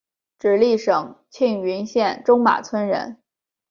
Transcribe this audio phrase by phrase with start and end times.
[0.39, 3.21] 直隶省庆云县中马村人。